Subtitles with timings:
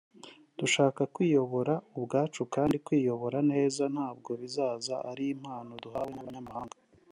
[0.59, 6.75] dushaka kwiyobora ubwacu kandi kwiyobora neza ntabwo bizaza ari impano duhawe n’abanyamahanga